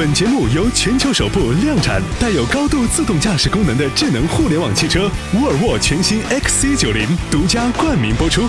[0.00, 8.48] 本节目由全球首部量产带有高度自动驾驶功能的智能互联网汽车沃尔沃全新 XC90 独家冠名播出。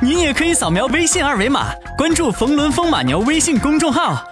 [0.00, 1.66] 您也可以扫描微信二维码，
[1.98, 4.24] 关注“冯仑风马牛”微信公众号。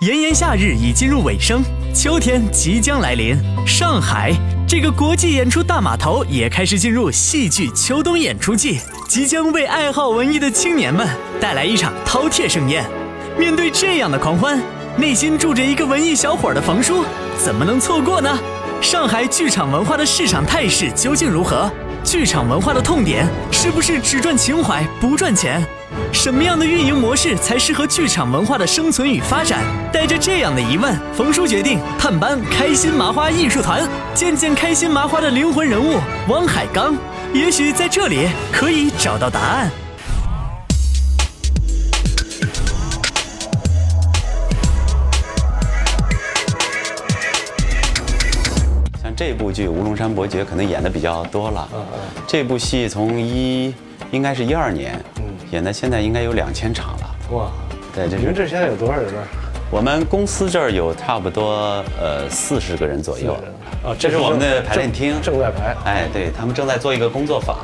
[0.00, 1.62] 炎炎夏日已进入尾声，
[1.94, 3.36] 秋天即将来临。
[3.66, 4.32] 上海
[4.66, 11.06] 这个国际演出大码头也开始进入戏剧秋冬演出季，即将为爱好文艺的青年们
[11.38, 12.82] 带来一场饕餮盛宴。
[13.38, 14.58] 面对这样的狂欢，
[14.98, 17.04] 内心住着一个文艺小伙的冯叔，
[17.38, 18.36] 怎么能错过呢？
[18.80, 21.70] 上海剧场文化的市场态势究竟如何？
[22.02, 25.64] 剧场文化的痛点是不是只赚情怀不赚钱？
[26.12, 29.62] 什么样的运营模式才适合剧场文化的生存与发展？
[29.92, 36.96] 带着这样的疑问，冯叔决定探班开心麻花艺术团，见见开心麻花的灵魂人物汪海刚，
[37.32, 39.70] 也许在这里可以找到答案。
[49.18, 51.68] 这部剧《乌龙山伯爵》可能演的比较多了，
[52.24, 53.74] 这部戏从一
[54.12, 54.96] 应该是一二年，
[55.50, 57.16] 演到现在应该有两千场了。
[57.32, 57.50] 哇，
[57.92, 59.20] 对，这你们是这现在有多少人呢？
[59.72, 63.34] 我们公司这儿有差不多呃四十个人左右。
[63.82, 65.74] 啊，这是我们的排练厅正正在排。
[65.84, 67.56] 哎，对他们正在做一个工作坊。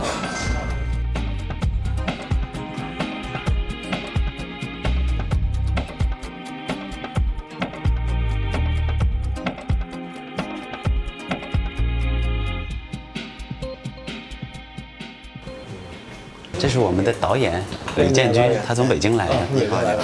[16.74, 17.64] 是我们的导演
[17.94, 19.34] 李建军，他从北京来的。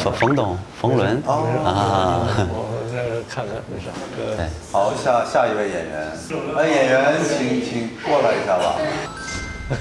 [0.05, 1.21] 冯冯董，冯仑
[1.67, 2.31] 啊。
[2.47, 3.91] 我在这看看，没事。
[4.15, 6.15] 对，好，下下一位演员，
[6.57, 8.79] 哎演员，请请过来一下吧。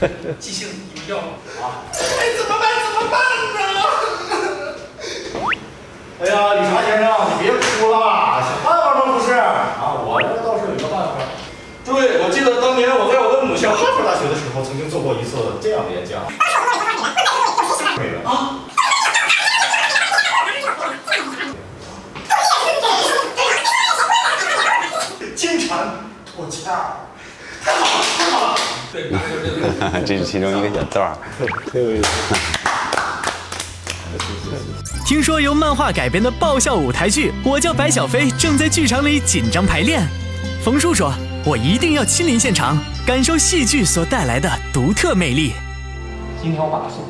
[0.42, 0.68] 即兴
[1.06, 1.22] 有要
[1.62, 1.86] 啊！
[1.94, 2.66] 哎，怎么办？
[2.82, 3.22] 怎么办
[3.54, 3.80] 呢？
[6.26, 7.06] 哎呀，理查先生，
[7.38, 9.14] 你别哭了，想办法吗？
[9.14, 11.22] 不是啊，我这倒是有一个办法。
[11.86, 16.26] 对，我记得当年我在我的母校哈佛大学的时候，曾经做过一次这样的演讲。
[18.26, 18.60] 啊！
[25.36, 25.78] 金蝉
[26.26, 26.52] 脱壳。
[27.64, 30.02] 太好了，太好了！
[30.06, 31.18] 这是其中一个小段儿。
[31.72, 32.08] 挺有意思。
[35.06, 40.08] 听说由漫画改编的爆笑舞台剧《我叫白小飞》正在剧场里紧张排练。
[40.64, 41.12] 冯叔说
[41.46, 42.78] ：“我一定要亲临现场，
[43.08, 45.54] 感受戏剧所带来的独特魅力。
[46.42, 47.09] 今天我把它送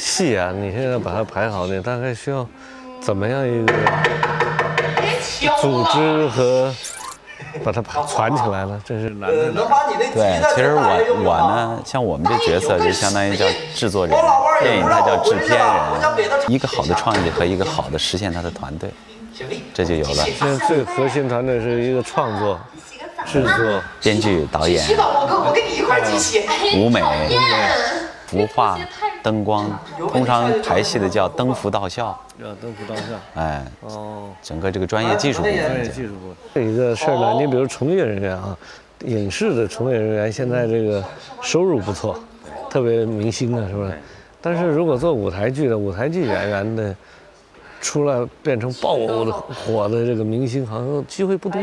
[0.00, 2.46] 戏啊，你现在把它排好，你大概需要
[3.00, 3.72] 怎么样一个
[5.60, 6.74] 组织和
[7.62, 8.80] 把它排传起来了？
[8.84, 9.50] 这是难的。
[9.50, 13.44] 能把你那对，其实我我呢，像我们这角色就相当于叫
[13.74, 14.16] 制作人，
[14.62, 15.68] 电影它叫制片人，
[16.48, 18.90] 一个好的创意和一个好的实现它的团队，
[19.74, 20.24] 这就有了。
[20.24, 22.58] 现在最核心团队是一个创作、
[23.26, 26.48] 制作、编剧、导演、洗澡，我跟我跟你一块儿机器。
[26.76, 27.40] 舞美、厌
[28.30, 28.78] 服化、
[29.24, 29.68] 灯光，
[30.12, 33.02] 通常排戏的叫灯服道校，要灯服道校。
[33.34, 35.90] 哎，哦，整个这个专业技术部专业分。
[35.90, 36.32] 技术部。
[36.54, 38.56] 这一个事儿呢，你比如从业人员啊，
[39.04, 41.02] 影视的从业人员现在这个
[41.42, 42.16] 收入不错，
[42.70, 43.98] 特别明星啊，是不是？
[44.40, 46.94] 但是如果做舞台剧的舞台剧演员的，
[47.80, 51.60] 出来变成爆的火的这个明星，好像机会不多。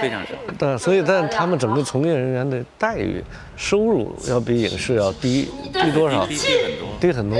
[0.00, 0.30] 非常少。
[0.58, 3.22] 但所以，但他们整个从业人员的待遇、
[3.56, 6.26] 收入要比影视要低低多少？
[6.26, 6.88] 低低很多。
[7.00, 7.38] 低很多。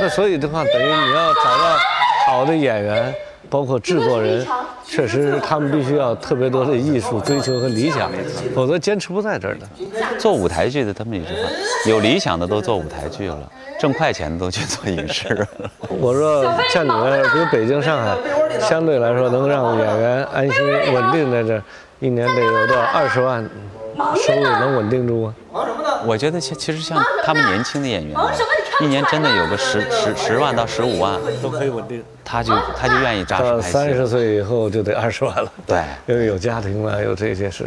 [0.00, 1.76] 那所以的话，等于你要找到
[2.26, 3.14] 好的演员，
[3.50, 4.46] 包括制作人，
[4.86, 8.10] 确实他们必须要特别多的艺术追求和理想，
[8.54, 9.68] 否则坚持不在这儿的。
[10.18, 15.26] 做舞台剧的，他们也是有理想的都做舞台剧了，挣快钱的都去做影视。
[15.34, 15.44] 了。
[15.88, 18.16] 我说像你们，比如北京、上海，
[18.60, 20.64] 相对来说能让演员安心
[20.94, 21.60] 稳定在这，
[21.98, 23.42] 一年得有多少二十万
[24.14, 25.34] 收入能稳定住吗？
[26.06, 28.30] 我觉得其其实像他们年轻的演员呢，
[28.82, 32.02] 一年真的有个十十十万到十五万，都可以稳定。
[32.24, 33.70] 他就他就愿意扎实到拍戏。
[33.70, 35.52] 三十岁以后就得二十万了。
[35.66, 37.64] 对 因为有家庭了，有这些事，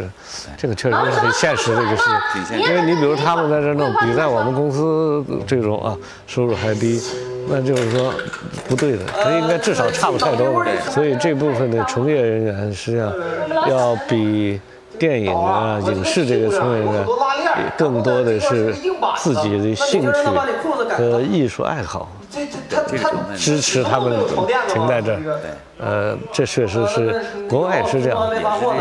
[0.56, 2.02] 这个确实是很现实的一个事
[2.46, 2.60] 情。
[2.60, 5.96] 因为你比如他们在这弄，比在我们公司这种啊
[6.26, 7.00] 收入还低，
[7.48, 8.12] 那就是说
[8.68, 10.66] 不对的，他应该至少差不太多吧。
[10.90, 13.12] 所以这部分的从业人员实际上
[13.68, 14.60] 要比
[14.98, 17.06] 电影啊、影视这个从业人员
[17.76, 18.74] 更多的是
[19.16, 20.24] 自己的兴趣
[20.96, 22.08] 和艺术爱好。
[23.36, 24.18] 支持他们
[24.68, 25.20] 停在这儿。
[25.78, 28.30] 呃，这确实是国外也是这样，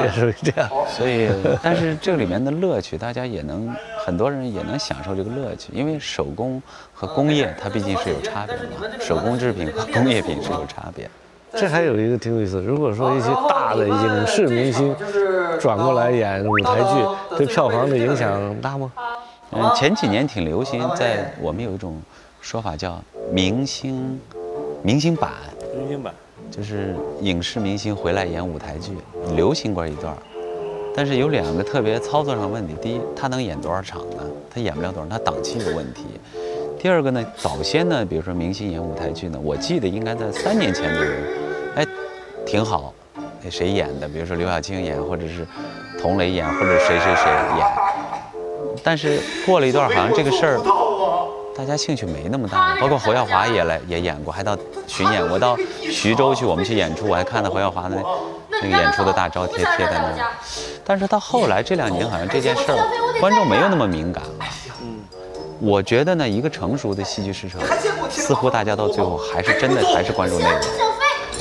[0.02, 0.70] 也是这样。
[0.90, 1.30] 所以，
[1.62, 6.62] 但是这里面的乐趣，大家也能很多人也能享受这个乐趣，因为手工
[6.94, 11.10] 和工业它毕竟是有差别的嘛，手工制品和工业品是有差别。
[11.54, 14.94] 这还有一个挺有意思，如果说一些大的影视明星
[15.60, 18.92] 转过来演舞台剧，对票房的影响大吗？
[19.56, 22.02] 嗯，前几年挺流行，在我们有一种
[22.42, 24.20] 说法叫明星
[24.84, 25.32] 明星版，
[25.78, 26.14] 明星版。
[26.52, 28.92] 就是影视明星回来演舞台剧，
[29.36, 30.18] 流行过一段儿，
[30.94, 32.76] 但是有两个特别操作上的问题。
[32.82, 34.18] 第一，他能演多少场呢？
[34.54, 36.04] 他演不了多少，他档期有问题。
[36.78, 41.12] 第二个呢，早先呢，比如说明星演舞台剧呢，我记得应该在三年前左右，
[41.76, 41.88] 哎，
[42.46, 42.94] 挺好。
[43.42, 44.08] 那谁演的？
[44.08, 45.48] 比如说刘晓庆演，或者是
[46.00, 47.85] 佟磊演，或者谁谁谁演。
[48.86, 50.62] 但是过了一段，好像这个事儿。
[51.58, 54.56] 大家兴趣没那么大了，包括侯耀华也来也演过，还到
[54.86, 55.26] 巡演。
[55.28, 55.58] 我到
[55.90, 57.96] 徐州去，我们去演出，我还看到侯耀华的
[58.52, 60.32] 那个演出的大招贴贴在那儿。
[60.84, 62.78] 但是到后来这两年，好像这件事儿
[63.20, 64.46] 观众没有那么敏感了。
[64.84, 65.00] 嗯，
[65.62, 67.62] 我觉得呢，一个成熟的戏剧市场，
[68.10, 70.62] 似乎大家到最后还是真的还是关注内容，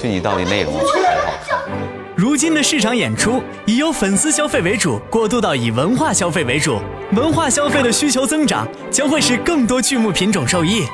[0.01, 1.59] 就你到底内容好不好看。
[2.17, 6.79] 如今的市场演出以由粉丝消费为主，过渡到以文化消费为主。
[7.15, 10.85] 文化消费的需求增长，将会使更多剧目品种受益。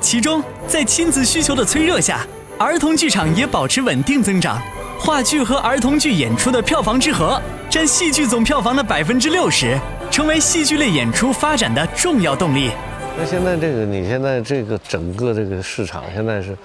[0.00, 2.26] 其中，在亲子需求的催热下，
[2.58, 4.60] 儿童剧场也保持稳定增长。
[4.98, 7.40] 话剧和儿童剧演出的票房之和
[7.70, 9.78] 占戏剧总票房的百分之六十，
[10.10, 12.70] 成为戏剧类演出发展的重要动力。
[13.16, 16.56] 那现在这个，你现在这个整个这个市场，现在是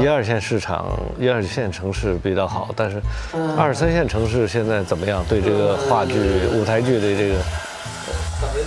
[0.00, 3.00] 一二线市场、一二线城市比较好，但是
[3.58, 5.22] 二三线城市现在怎么样？
[5.28, 6.14] 对这个话剧、
[6.54, 7.34] 舞台剧的这个。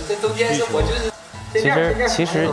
[0.08, 1.10] 这中间我就是
[1.52, 2.48] 其实其实，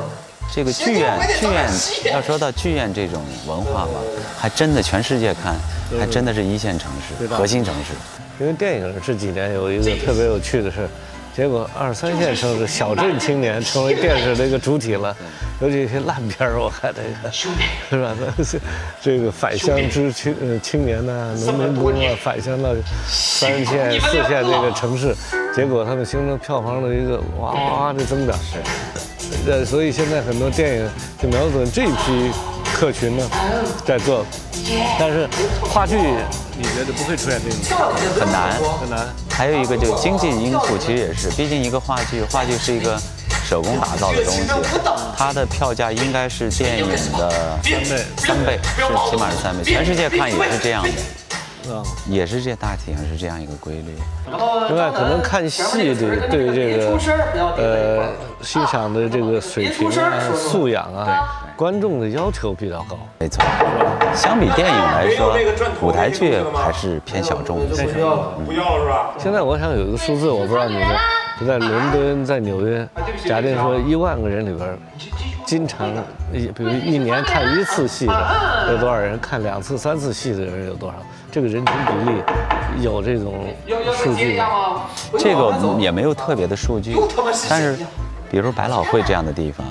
[0.53, 3.91] 这个剧院剧院要说到剧院这种文化吧，
[4.38, 5.55] 还真的全世界看，
[5.98, 7.93] 还真的是一线城市、核心城市。
[8.39, 10.88] 因为电影这几年有一个特别有趣的事，
[11.36, 15.15] 结果二三线城市小镇青年成为电视的一个主体了，
[15.62, 17.48] 尤其一些烂片儿，我看这个是
[18.01, 18.15] 吧？
[18.19, 18.60] 那
[19.01, 22.69] 这个返乡之青青年呐，农民工啊，返乡到
[23.08, 25.15] 三线四线这个城市。
[25.60, 28.34] 结果他们形成票房的一个哇哇的增长，
[29.46, 30.89] 呃，所以现在很多电影
[31.22, 32.32] 就瞄准这批
[32.74, 33.30] 客群呢，
[33.86, 34.25] 在做，
[34.98, 35.28] 但是
[35.62, 35.98] 话剧
[36.58, 37.78] 你觉得不会出现这种？
[38.18, 39.06] 很难很难。
[39.30, 42.98] 还有一个就是经济因素，其实也是，毕竟一个话剧，话剧是一个
[43.44, 44.44] 手工打造的东西，
[45.18, 46.96] 它的票价应该是电影的
[47.62, 50.89] 三倍，三倍是起码是三倍，全世界看也是这样的。
[52.08, 53.96] 也是这大体上是这样一个规律。
[54.68, 56.98] 另外，可能看戏的对这个
[57.58, 58.10] 呃
[58.42, 62.98] 欣赏的这个水平啊、素养啊，观众的要求比较高。
[63.20, 63.44] 没错，
[64.16, 65.36] 相比电影来说，
[65.82, 67.84] 舞台剧还是偏小众一些。
[67.86, 69.13] 不要不要是吧？
[69.18, 70.88] 现在我想有一个数字，我不知道你们
[71.48, 72.88] 在伦敦、在纽约，
[73.25, 74.78] 假定说一万个人里边。
[75.50, 75.91] 经常
[76.32, 79.20] 一比如一年看一次戏的有多少人？
[79.20, 80.98] 看两次、三次戏的人有多少？
[81.32, 83.51] 这个人群比例有这种
[83.96, 84.82] 数据吗？
[85.18, 86.96] 这个也没有特别的数据，
[87.50, 87.75] 但是，
[88.29, 89.65] 比如百老汇这样的地方，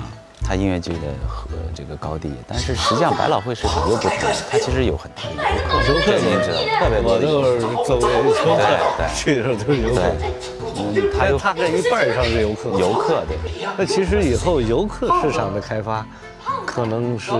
[0.49, 4.11] 它音乐剧的和这个高低，但是实际上百老汇市场又不同，
[4.49, 5.37] 它其实有很多游
[5.69, 8.57] 客，游客您知道，特别多的游客，作为游客，
[8.97, 10.01] 对去的时候都是游客。
[10.75, 13.37] 嗯，他有他这一半以上是游客，游客对。
[13.77, 16.03] 那其实以后游客市场的开发，
[16.65, 17.39] 可能是一个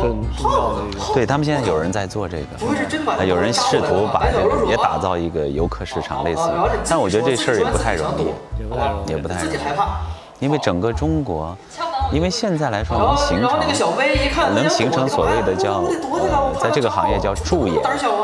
[0.00, 1.12] 很重要的一个。
[1.12, 6.54] 对他们现在有人在做这个，有人试图把这个也打造一个游客市场，类似于。
[6.88, 9.58] 但我觉得这事儿也不太容易，也不太容易，也不太容易，
[10.40, 11.54] 因为整个中国
[12.10, 17.76] 因为现在来说能形然后那个小成薇一看，能形成所谓的叫呃，在这个行业叫驻演，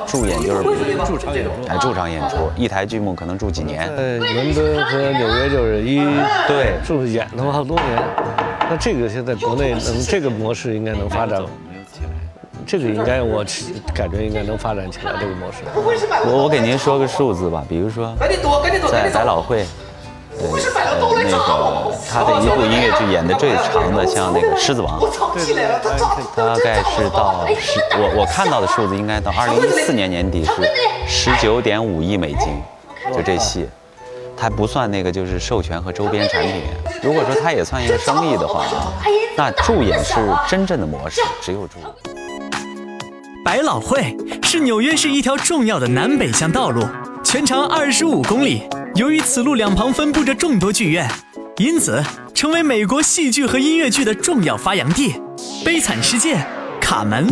[0.07, 0.63] 驻演就是
[1.05, 1.51] 驻场演出。
[1.69, 3.89] 哎驻场演出，一台剧目可能驻几年。
[3.95, 5.99] 在伦敦和纽约就是一
[6.49, 8.03] 对驻演他妈好多年。
[8.71, 11.43] 那这个现在国内能这个模式应该能发展，
[12.67, 13.45] 这个应该我
[13.95, 15.59] 感觉应该能发展起来这个模式。
[16.27, 18.73] 我我给您说个数字吧，比如说赶紧躲，赶
[20.39, 20.53] 对，呃，
[21.17, 21.37] 那个
[22.11, 25.01] 他的一部音乐剧演的最长的，像那个《狮子王》，
[26.37, 30.53] 大概是到十，我我看到的数字应该到二零一四年年底是
[31.07, 32.63] 十九点五亿美金，
[33.15, 33.69] 就这戏，
[34.37, 36.63] 它不算那个就是授权和周边产品。
[37.03, 38.93] 如果说它也算一个生意的话啊，
[39.37, 40.15] 那助演是
[40.49, 41.89] 真正的模式，只有助演。
[43.45, 46.83] 百老汇是纽约市一条重要的南北向道路，
[47.23, 48.63] 全长二十五公里。
[48.97, 51.11] 由于此路两旁分布着众多剧院，
[51.57, 52.01] 因此
[52.33, 55.11] 成为美国戏剧和音乐剧的重要发扬地。
[55.65, 56.37] 《悲惨世界》
[56.81, 57.27] 《卡门》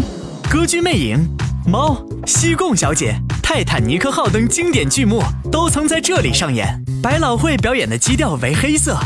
[0.51, 1.19] 《歌剧魅影》
[1.71, 6.83] 《猫》《西贡小姐》《泰坦尼克号》等经典剧目都曾在这里上演。
[7.01, 8.99] 百老汇表演的基调为黑色，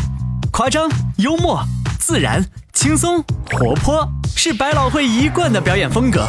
[0.50, 1.62] 夸张、幽默、
[2.00, 3.22] 自然、轻松、
[3.52, 6.26] 活泼，是百老汇一贯的表演风格。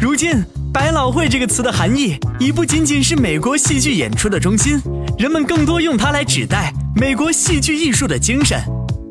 [0.00, 4.80] 如今，百老汇这个词的含义已不仅仅是美国戏剧演出的中心，
[5.18, 8.56] 人们更多用它来指代美国戏剧艺术的精神。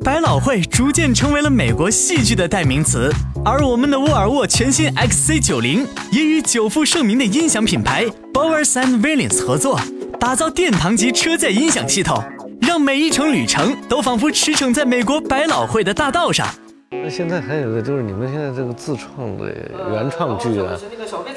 [0.06, 3.12] 百老汇逐渐成为了美国戏剧的代名词，
[3.44, 9.78] 而我们的沃尔沃全新 XC90 也与久负盛名的音响品牌 Bowers and Williams 合作，
[10.18, 12.24] 打造殿堂级车载音响系统，
[12.62, 16.48] 让每一程旅程都仿佛驰骋在美国百老汇的大道上。
[16.90, 19.54] 那现在还有一个就是你们现在这个自创的
[19.92, 20.74] 原创剧啊，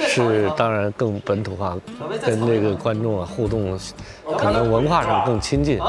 [0.06, 1.76] 是当然更本土化，
[2.24, 3.76] 跟那个观众啊互动，
[4.38, 5.80] 可能文化上更亲近。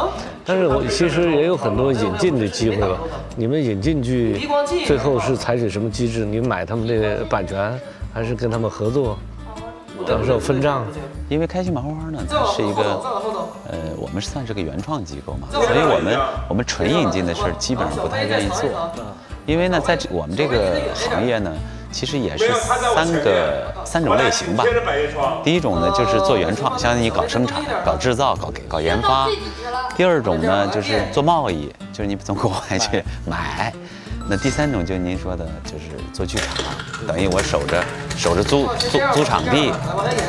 [0.44, 2.98] 但是我其实也有很多引进的机会吧。
[3.36, 4.48] 你们引进剧
[4.88, 6.26] 最后是采取什么机制？
[6.26, 7.80] 你买他们这个版权，
[8.12, 9.16] 还是跟他们合作？
[10.08, 10.84] 到时候分账？
[11.30, 12.82] 因为开心麻花呢，它是一个，
[13.70, 18.68] 呃，我们算是个原创机构嘛，所以我们我们纯引进的事儿基本上不太愿意做，
[19.52, 21.52] 因为呢，在这我们这个行业呢，
[21.92, 22.50] 其实也是
[22.96, 24.64] 三个三种类型吧。
[25.44, 29.28] 第一种呢就是做原创，相当于你搞生产、搞制造、搞搞研发；
[29.98, 33.70] 第二种呢就是做贸易，就是你从国外去买；
[34.30, 36.56] 那第三种就是您说的，就是做剧场，
[37.06, 37.84] 等于我守着
[38.16, 39.74] 守着租租租场地。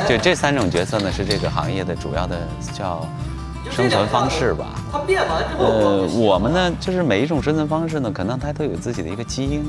[0.09, 2.37] 就这三种角色呢，是这个行业的主要的
[2.77, 3.07] 叫
[3.71, 4.67] 生存方式吧。
[4.91, 9.65] 它变完之后，呃，我们呢，就是每一种生存方式呢，可能它都有自己的一个基因。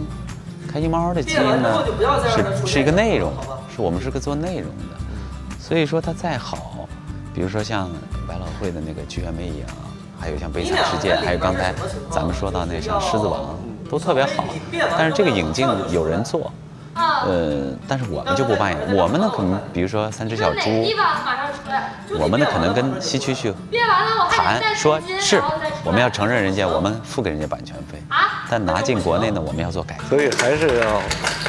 [0.72, 1.86] 开心猫的基因呢，
[2.28, 3.32] 是是一个内容，
[3.76, 4.98] 是我们是个做内容的。
[5.60, 6.88] 所以说它再好，
[7.34, 7.90] 比如说像
[8.28, 9.64] 百老汇的那个剧院魅影，
[10.20, 11.74] 还有像悲惨世界，还有刚才
[12.10, 13.56] 咱们说到那个像狮子王，
[13.90, 14.46] 都特别好。
[14.98, 16.52] 但是这个引进有人做。
[16.96, 20.86] 呃，但是我们就不扮演，我们呢可能比如说三只小猪，
[22.20, 23.54] 我们呢可能跟西区去
[24.30, 25.42] 谈，说是
[25.84, 28.02] 我们要承认人家，我们付给人家版权费，
[28.50, 30.04] 但拿进国内呢，我们要做改革。
[30.10, 31.02] 所以还是要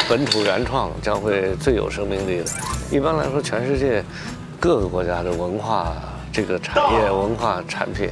[0.09, 2.45] 本土原创将会最有生命力的。
[2.91, 4.03] 一般来说，全世界
[4.59, 5.93] 各个国家的文化
[6.33, 8.11] 这个产业、文化产品、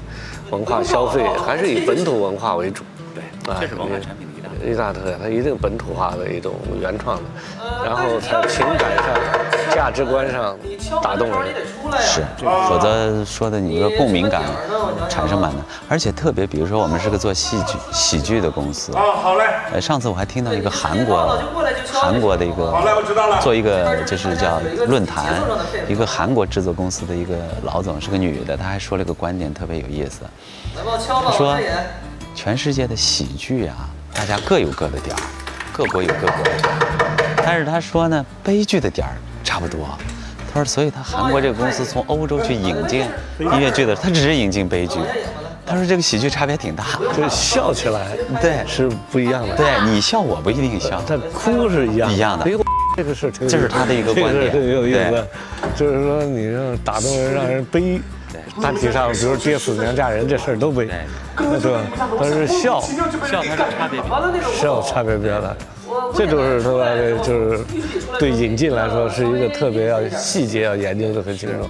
[0.50, 2.84] 文化消费还是以本土文化为主。
[3.14, 3.22] 对，
[3.60, 4.28] 这是文化产品。
[4.64, 7.22] 一大特点，它一定本土化的一种原创的，
[7.84, 10.56] 然后在情感上、价值观上
[11.02, 11.54] 打动人，
[12.00, 12.24] 是，
[12.68, 14.42] 否则说的你一个共鸣感
[15.08, 15.64] 产生蛮难。
[15.88, 19.44] 而且特别，比如说我们是个做戏剧、喜剧的公司，啊，好嘞。
[19.72, 21.38] 呃，上次我还听到一个韩国、
[21.92, 23.40] 韩国的一个，好嘞，我知道了。
[23.42, 25.34] 做一个就是叫论坛，
[25.88, 30.20] 一个韩国制作公司的一个老总是个女的，她还说了一个观点特别有意思，
[30.76, 31.56] 她说
[32.34, 33.88] 全世界的喜剧啊。
[34.14, 35.22] 大家各有各的点儿，
[35.72, 39.88] 各国有各国的点儿，但是他说呢，悲剧的点儿差不多。
[40.52, 43.00] 他说，所以他韩国这个公司从欧洲去引进
[43.38, 44.98] 音乐剧的，他只是引进悲剧。
[45.64, 46.84] 他说这个喜剧差别挺大，
[47.16, 49.56] 就是笑起来对是不一样的。
[49.56, 52.46] 对你笑我不一定笑，但哭是一样一样的。
[52.94, 55.26] 这个是这是他的一个观点，挺有意思。
[55.74, 58.00] 就是说你让打动人，让人悲。
[58.60, 60.88] 大体上，比如爹死娘嫁人这事儿都悲，
[61.36, 61.80] 对吧？
[62.20, 64.02] 但是笑笑它是差别，
[64.54, 65.54] 笑差别比较大。
[66.14, 67.60] 这就是他妈的，就是
[68.18, 71.68] 对引进来说是一个特别要细节要研究的很清楚。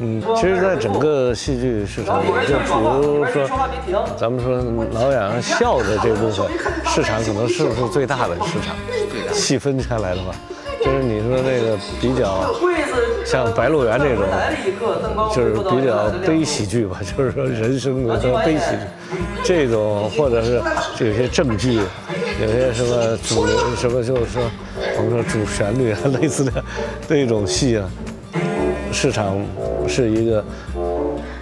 [0.00, 3.48] 嗯，其实，在整个戏剧市场里，就比如说，
[4.16, 6.48] 咱们说老演笑的这部分
[6.86, 8.76] 市场，可能是不是最大的市场？
[9.34, 10.32] 细分开来的话，
[10.84, 12.54] 就是你说那个比较。
[13.24, 14.24] 像《白鹿原》这种，
[15.34, 18.78] 就是比较悲喜剧吧， 就是说人生的悲喜剧，
[19.44, 20.62] 这种或者是
[21.04, 24.42] 有些正剧，有些什么主流什么就是说
[24.96, 26.64] 我们说主旋律啊类似的
[27.06, 27.90] 这种戏啊，
[28.90, 29.36] 市场
[29.86, 30.42] 是一个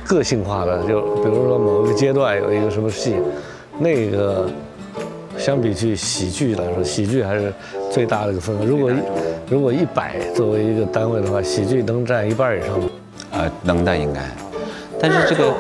[0.05, 3.15] 个性化的，就比如说某一个阶段有一个什么戏，
[3.79, 4.51] 那个
[5.47, 7.55] 相比去喜剧来说，喜剧还是
[7.89, 8.65] 最大的一个份额。
[8.65, 8.97] 如果一
[9.49, 12.89] 如果一百作为一个单位的话，喜剧能占一半以上吗？
[13.31, 14.21] 呃，能的应该。
[15.01, 15.55] 但是这个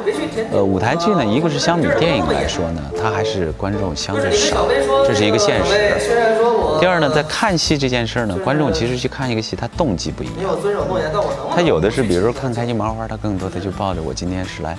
[0.51, 4.67] 呃舞台剧呢，一个是相比电影来说呢，它还是观众相对少，
[5.07, 5.71] 这是一个现实。
[6.01, 10.35] 虽然说我第二呢，在看戏这件事儿呢，观众其实去看一个戏，他动机不一样。
[10.37, 14.77] 没有遵守诺言，但我能他有的是，比如说看开心麻花，他更多的就抱着我今天是来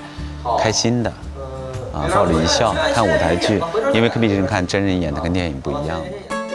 [0.59, 1.09] 开心的，
[1.97, 3.59] 啊，抱着一笑看舞台剧，
[3.93, 5.99] 因为毕竟看真人演的跟电影不一样。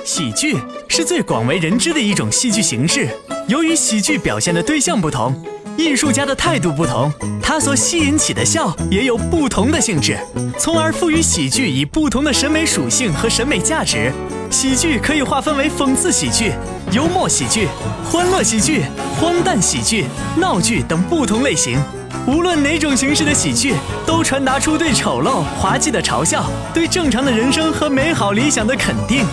[0.04, 0.56] 喜剧
[0.88, 3.08] 是最广为人知的一种戏剧形式。
[3.48, 5.34] 由于喜剧表现的对象不同，
[5.76, 10.16] 艺术家的态度不同，它所吸引起的笑也有不同的性质，
[10.58, 14.12] 从而赋予喜剧以不同的审美属性和审美价值。
[14.50, 16.52] 喜剧可以划分为讽刺喜剧、
[16.92, 17.66] 幽默喜剧、
[18.10, 18.82] 欢乐喜剧、
[19.20, 20.04] 荒诞喜剧、
[20.36, 21.78] 闹剧等不同类型。
[22.26, 23.74] 无论哪种形式的喜剧，
[24.06, 29.26] 都传达出对丑陋、滑稽的嘲笑，对正常的人生和美好理想的肯定。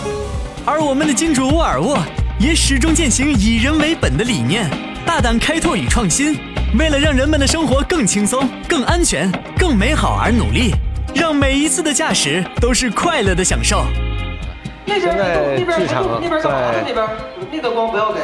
[0.64, 1.98] 而我们的金主沃尔沃
[2.38, 4.68] 也始终践行以人为本的理念，
[5.06, 6.38] 大胆开拓与创新，
[6.78, 10.74] 为了让人们的生活更轻松、更安全、更美好而努力，
[11.14, 13.84] 让每一次的驾驶都是快乐的享受。
[14.84, 17.08] 那边现在那边剧场那边干嘛那边
[17.52, 18.20] 那个光不要给，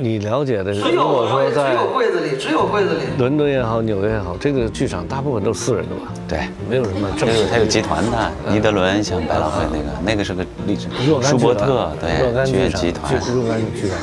[0.00, 3.00] 你了解的，只如果说在有柜子里，只有柜子里。
[3.18, 6.12] 伦敦也好，纽约也好，这个剧场大部分都是私人的吧？
[6.26, 13.98] 对，没有什么政府它有它有集团的，尼德伦像百老汇那个，那个是个历史若，干舒伯特若干对剧院场集团，就若干剧团。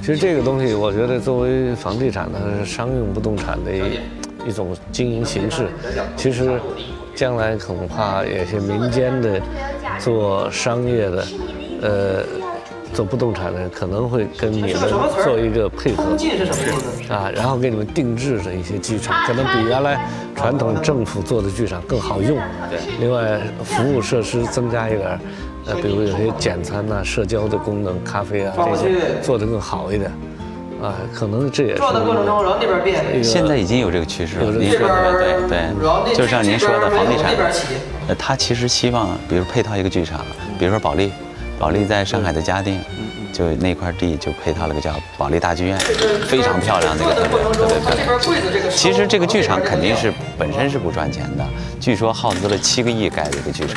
[0.00, 5.68] 其实这个东西，我觉得作为房地产它是商用不动产的一一种经营形式。
[6.16, 6.58] 其实
[7.14, 9.40] 将来恐怕有些民间的
[9.98, 11.26] 做商业的，
[11.82, 12.22] 呃，
[12.92, 14.70] 做不动产的人可能会跟你们
[15.24, 16.04] 做一个配合。
[16.04, 17.12] 通进是什么意思？
[17.12, 20.00] 啊，然后给你们定制的一些剧场，可能比原来
[20.34, 22.38] 传统政府做的剧场更好用。
[22.68, 25.20] 对，另外服务设施增加一点儿，
[25.66, 30.10] 呃，比如有些简餐呐、社交的功能、咖啡啊这些做得更好一点。
[30.82, 34.46] 啊，可能这也是转的过程中，然后那边变，现在已经有这个趋势了。
[34.50, 35.12] 您说的
[35.46, 35.68] 对
[36.06, 37.66] 对就像您说的房地产那边起，
[38.08, 40.24] 呃，他其实希望，比如配套一个剧场，
[40.58, 41.12] 比如说保利，
[41.60, 42.80] 保利在上海的嘉定，
[43.34, 45.78] 就那块地就配套了个叫保利大剧院，
[46.26, 48.70] 非常漂亮，那个特别特别漂亮。
[48.70, 51.46] 其实这个剧场肯定是本身是不赚钱的，
[51.78, 53.76] 据说耗资了七个亿盖的一个剧场，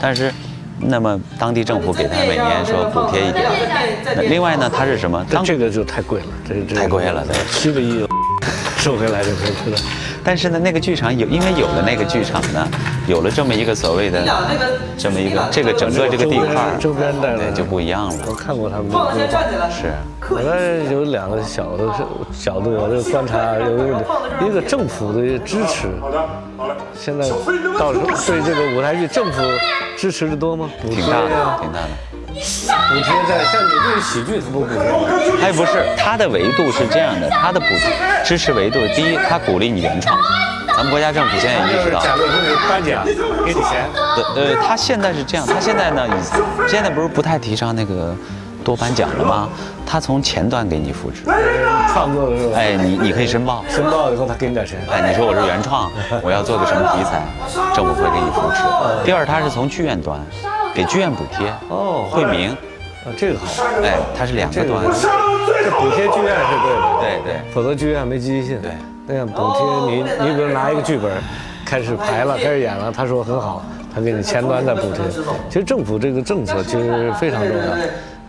[0.00, 0.32] 但是，
[0.78, 3.50] 那么当地政府给他每年说补贴一点，
[4.14, 5.26] 那另外呢，它是什么？
[5.28, 8.06] 当这个就太贵了，这这太贵了对七个亿
[8.78, 9.78] 收回来就可以了。
[10.24, 12.68] 但是呢，那个剧场有，因为有了那个剧场呢，
[13.06, 14.24] 有了这么一个所谓的
[14.96, 18.34] 这么一个这个整个这个地块儿，周边的对就不一样了我。
[18.34, 19.68] 看过他们的放了规划先站起来。
[19.70, 19.92] 是，
[20.30, 21.86] 我那有两个小的
[22.38, 25.88] 角度，我就观察 有一个一个政府的支持。
[26.98, 27.28] 现在
[27.78, 29.42] 到时候对这个舞台剧政府
[29.96, 30.68] 支持的多吗？
[30.80, 31.88] 挺大的，挺大的。
[32.32, 34.98] 补贴在像你这个喜剧，它不补贴吗？
[35.40, 37.66] 还不是它的维度是这样的，它的补
[38.24, 40.18] 支持维度，第一，它鼓励你原创。
[40.74, 43.04] 咱们国家政府现在也意识到，假如说你颁奖，
[43.44, 43.86] 给你钱，
[44.34, 48.16] 对，呃，他现在是这样，他现在呢，以现在不是不太提倡那个
[48.62, 49.48] 多颁奖了吗？
[49.84, 51.24] 他从前端给你扶持，
[51.92, 54.78] 创作的时候，哎，你你可以申报，申报以后他给你点钱。
[54.90, 55.90] 哎，你说我是原创，
[56.22, 57.26] 我要做个什么题材，
[57.74, 58.62] 政府会给你扶持。
[59.04, 60.18] 第二，他是从剧院端
[60.72, 62.48] 给剧院补贴，哦惠民，
[63.04, 63.46] 啊，这个好，
[63.82, 64.84] 哎，它是两个端，
[65.62, 67.52] 这补贴剧院是对的，对对。
[67.52, 68.62] 否则剧院没积极性。
[68.62, 68.70] 对，
[69.06, 71.10] 那样补贴你，你比如拿一个剧本，
[71.66, 73.62] 开始排了，开始演了，他说很好，
[73.94, 75.04] 他给你前端再补贴。
[75.50, 77.64] 其实政府这个政策其实非常重要。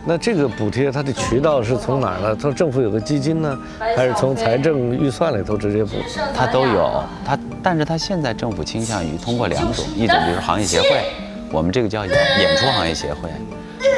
[0.06, 2.36] 那这个补贴它的渠道是从哪儿呢？
[2.36, 3.58] 从政府有个基金呢，
[3.96, 5.92] 还是从财政预算里头直接补？
[6.36, 11.10] 它都有，它，但是它现在政府倾向于通过两种，一种就是行业协会，
[11.50, 13.30] 我们这个叫演演出行业协会，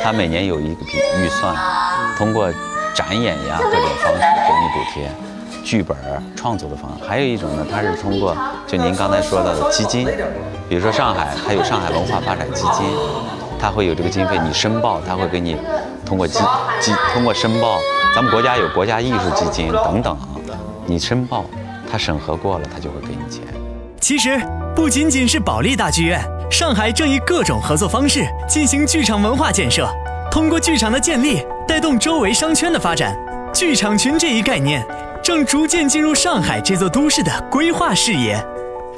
[0.05, 1.57] 它每年有一个笔预算，
[2.17, 2.53] 通过
[2.95, 5.11] 展演呀各种方式给你补贴，
[5.65, 7.01] 剧本儿创作的方案。
[7.05, 10.07] 还有一种呢，它是通过就您刚才说到的基金，
[10.69, 12.87] 比如说上海它有上海文化发展基金，
[13.59, 15.57] 它会有这个经费，你申报，它会给你
[16.05, 16.39] 通过基
[16.81, 17.79] 基通过申报，
[18.15, 20.17] 咱们国家有国家艺术基金等等，
[20.87, 21.45] 你申报，
[21.91, 23.43] 它审核过了，它就会给你钱。
[24.01, 24.41] 其实
[24.75, 29.89] 不仅仅是保利大剧院，上海正以各种合作方式进行剧场文化建设，
[30.31, 33.17] 通过剧场的建立，带动周围商圈的发展。
[33.53, 34.87] 剧场群这一概念
[35.23, 38.37] 正逐渐进入上海这座都市的规划视野。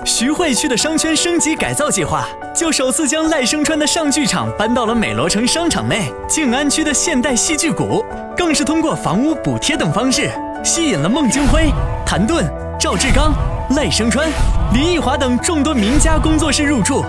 [0.05, 6.13] 徐汇区的商圈升级改造计划就首次将赖声川的上剧场搬到了美罗城商场内。
[6.29, 8.05] 静安区的现代戏剧谷
[8.37, 10.31] 更是通过房屋补贴等方式，
[10.65, 11.71] 吸引了孟京辉、
[12.07, 12.45] 谭盾、
[12.79, 13.33] 赵志刚、
[13.77, 14.29] 赖声川、
[14.73, 17.05] 林奕华等众多名家工作室入驻。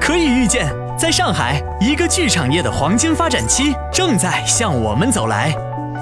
[0.00, 0.66] 可以预见，
[0.98, 5.54] 在上海，一个剧场业的黄金发展期正在向我们走来。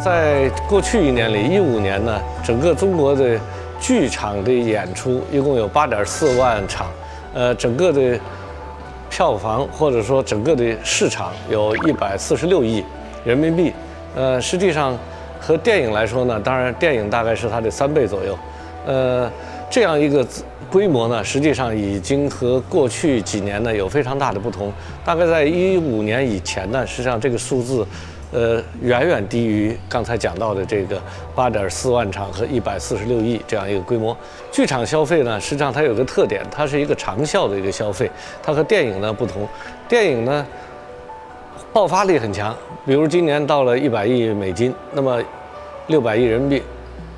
[0.03, 3.39] 在过去一年里，一五年呢，整个中国的
[3.81, 6.87] 剧场的演出一共有八点四万场，
[7.35, 8.21] 呃，整个的
[9.09, 12.85] 票房或者说整个的市场有一百四十六亿
[13.25, 13.73] 人民币，
[14.15, 14.97] 呃，实际上
[15.41, 18.39] 和电影来说呢，当然电影大概是它的三倍左右，
[18.87, 19.29] 呃，
[19.71, 20.25] 这样一个
[20.71, 24.73] 规模呢，实际上已经和过去几年呢有非常大的不同。
[25.05, 27.87] 大概在一五年以前呢，实际上这个数字。
[28.33, 31.01] 呃，远远低于刚才讲到的这个
[31.35, 34.17] 八点四万场和一百四十六亿这样一个规模。
[34.53, 38.09] 剧场消费呢，实际上它有个特点，它是一个长效的一个消费，
[38.41, 39.49] 它和电影呢不同。
[39.89, 40.47] 电影呢，
[41.73, 45.21] 爆发力很强，比如今年到了一百亿美金，那么
[45.89, 46.63] 六百亿人民币，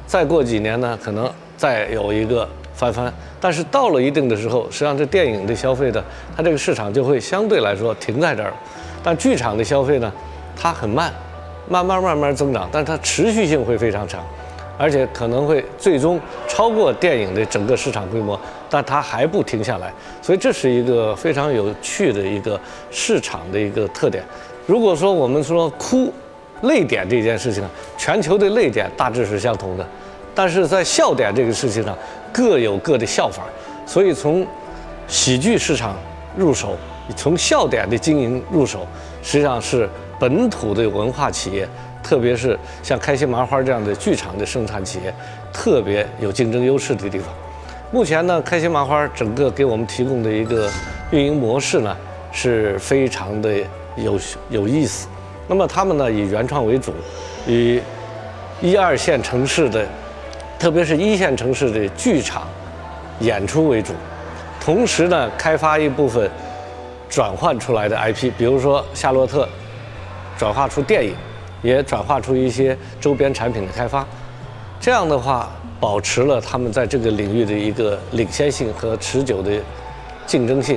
[0.07, 3.13] 再过几年呢，可能再有一个翻番。
[3.39, 6.03] 但是到了一定的时候，实际上这电影的消费的，
[6.35, 8.51] 它这个市场就会相对来说停在这儿。
[9.03, 10.11] 但剧场的消费呢？
[10.57, 11.13] 它很慢，
[11.69, 14.25] 慢慢慢慢增长，但是它持续性会非常长，
[14.77, 18.39] 而且可能会最终超过电影的整个市场规模，
[18.69, 22.61] 但它还不停下来，所以这是一个非常有趣的一个
[22.91, 24.25] 市场的一个特点。
[24.67, 26.13] 如果说我们说哭、
[26.63, 27.65] 泪点这件事情，
[27.97, 29.87] 全球的泪点大致是相同的，
[30.35, 31.97] 但是在笑点这个事情上
[32.33, 33.45] 各有各的笑法，
[33.87, 34.47] 所以从
[35.09, 35.97] 喜剧市场
[36.37, 36.77] 入手，
[37.17, 38.87] 从笑点的经营入手，
[39.23, 39.89] 实际上是。
[40.23, 41.69] 本土的文化企业，
[42.01, 45.13] 特别是像开心麻花这样的剧场的生产企业，
[45.53, 47.27] 特别有竞争优势的地方。
[47.91, 50.71] 目前呢，开心麻花整个给我们提供的一个
[51.11, 51.97] 运营模式呢，
[52.31, 53.53] 是非常的
[53.97, 54.17] 有
[54.49, 55.09] 有意思。
[55.49, 56.93] 那么他们呢，以原创为主，
[57.45, 57.83] 以
[58.61, 59.85] 一二线城市的，
[60.57, 62.47] 特别是一线城市的剧场
[63.19, 63.93] 演出为主，
[64.61, 66.31] 同时呢，开发一部分
[67.09, 69.43] 转换出来的 IP，比如说《夏洛特》。
[70.43, 71.15] 转化出电影，
[71.63, 74.05] 也转化出一些周边产品的开发，
[74.81, 79.53] 这样的话，保持了他们在这个领域的一个领先性和持久的
[80.27, 80.77] 竞争性。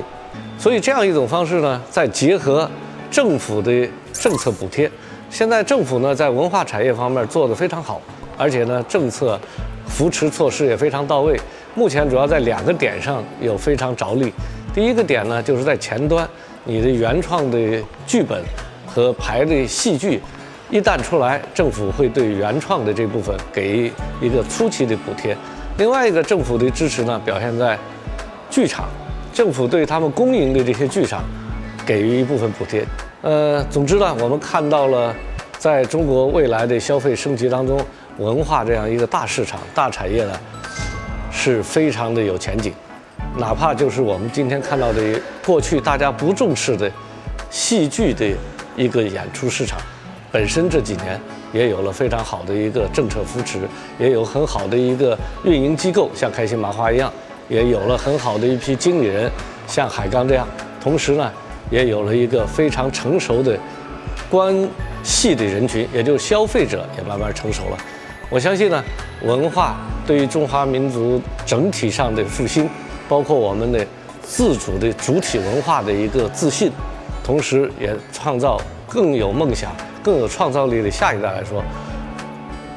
[0.56, 2.70] 所以，这样一种方式呢，再结合
[3.10, 4.88] 政府的政策补贴，
[5.30, 8.00] 现在政府呢在文化产业方面做得非常好，
[8.38, 9.36] 而且呢政策
[9.88, 11.36] 扶持措施也非常到位。
[11.74, 14.32] 目前主要在两个点上有非常着力。
[14.72, 16.24] 第一个点呢，就是在前端，
[16.62, 17.58] 你的原创的
[18.06, 18.40] 剧本。
[18.96, 20.18] 和排的戏剧，
[20.70, 25.36] 一旦出来，政府会对原创的这部分给予一个初期的补贴。
[25.76, 27.78] 另外一个政府的支持呢，表现在
[28.48, 28.88] 剧场，
[29.34, 31.22] 政府对他们公营的这些剧场
[31.84, 32.86] 给予一部分补贴。
[33.20, 35.14] 呃，总之呢，我们看到了，
[35.58, 37.78] 在中国未来的消费升级当中，
[38.16, 40.32] 文化这样一个大市场、大产业呢，
[41.30, 42.72] 是非常的有前景。
[43.36, 45.02] 哪怕就是我们今天看到的
[45.44, 46.90] 过去大家不重视的
[47.50, 48.34] 戏剧的。
[48.76, 49.78] 一个演出市场，
[50.30, 51.20] 本身这几年
[51.52, 53.60] 也有了非常好的一个政策扶持，
[53.98, 57.10] 也有很好的一个运营机构，像开心麻花一样，
[57.48, 59.30] 也有了很好的一批经理人，
[59.66, 60.46] 像海刚这样。
[60.80, 61.32] 同时呢，
[61.70, 63.58] 也有了一个非常成熟的
[64.28, 64.54] 观
[65.02, 67.78] 戏的人群，也就是消费者也慢慢成熟了。
[68.28, 68.84] 我相信呢，
[69.22, 72.68] 文化对于中华民族整体上的复兴，
[73.08, 73.86] 包括我们的
[74.22, 76.70] 自主的主体文化的一个自信。
[77.26, 81.60] 同时，也创造更有梦想、更有创造力的下一代来说，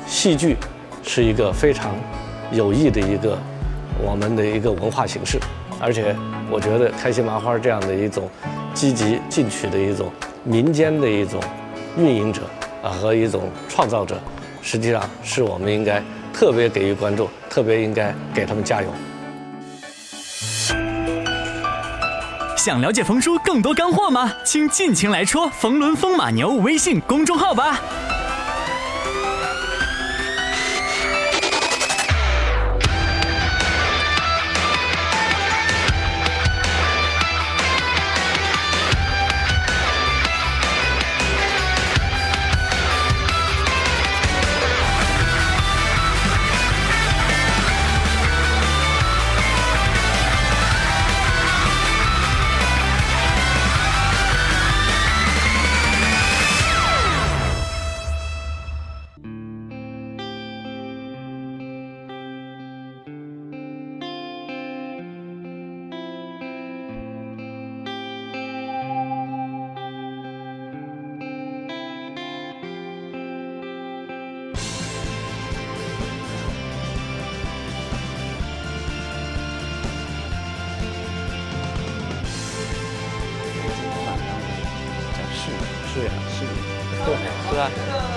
[0.07, 0.57] 戏剧
[1.03, 1.91] 是一个非常
[2.51, 3.37] 有益的一个
[4.03, 5.39] 我们的一个文化形式。
[5.79, 6.15] 而且，
[6.49, 8.27] 我觉得开心麻花这样的一种
[8.73, 10.11] 积极进取的一种
[10.43, 11.39] 民间的一种
[11.95, 12.41] 运营者
[12.81, 14.19] 啊和一种创造者，
[14.63, 16.01] 实际上是我们应该
[16.33, 18.87] 特别给予关注，特别应该给他们加油。
[22.59, 24.33] 想了解冯叔更多干货吗？
[24.43, 27.79] 请尽情来戳冯仑风马牛微信公众号吧。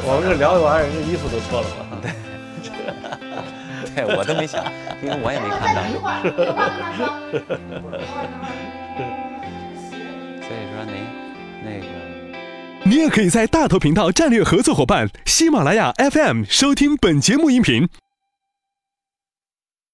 [0.05, 1.87] 我们这聊完，人家衣服都脱了嘛。
[3.95, 4.65] 对，我都没想，
[5.03, 5.83] 因为我也没看到。
[10.41, 10.95] 所以说您
[11.65, 11.87] 那个。
[12.85, 17.88] 你也可以在大头频道战略合作伙伴喜马拉雅 FM 收听本节目音频。